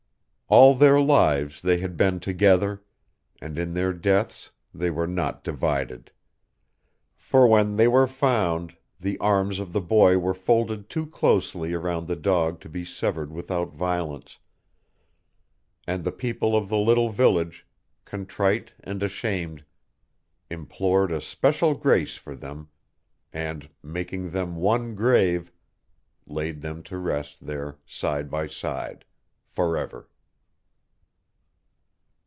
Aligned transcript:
All 0.53 0.75
their 0.75 0.99
lives 0.99 1.61
they 1.61 1.77
had 1.77 1.95
been 1.95 2.19
together, 2.19 2.83
and 3.41 3.57
in 3.57 3.73
their 3.73 3.93
deaths 3.93 4.51
they 4.73 4.89
were 4.89 5.07
not 5.07 5.45
divided: 5.45 6.11
for 7.15 7.47
when 7.47 7.77
they 7.77 7.87
were 7.87 8.05
found 8.05 8.75
the 8.99 9.17
arms 9.19 9.59
of 9.59 9.71
the 9.71 9.79
boy 9.79 10.17
were 10.17 10.33
folded 10.33 10.89
too 10.89 11.05
closely 11.05 11.71
around 11.71 12.05
the 12.05 12.17
dog 12.17 12.59
to 12.59 12.67
be 12.67 12.83
severed 12.83 13.31
without 13.31 13.71
violence, 13.71 14.39
and 15.87 16.03
the 16.03 16.11
people 16.11 16.53
of 16.57 16.67
their 16.67 16.79
little 16.79 17.11
village, 17.11 17.65
contrite 18.03 18.73
and 18.83 19.01
ashamed, 19.03 19.63
implored 20.49 21.13
a 21.13 21.21
special 21.21 21.75
grace 21.75 22.17
for 22.17 22.35
them, 22.35 22.67
and, 23.31 23.69
making 23.81 24.31
them 24.31 24.57
one 24.57 24.95
grave, 24.95 25.49
laid 26.27 26.59
them 26.59 26.83
to 26.83 26.97
rest 26.97 27.45
there 27.45 27.77
side 27.85 28.29
by 28.29 28.45
side 28.47 29.05
forever! 29.45 30.09